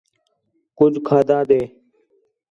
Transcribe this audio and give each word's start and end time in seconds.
کُج 0.77 0.93
کھادا 1.07 1.37
ݙے 1.47 1.61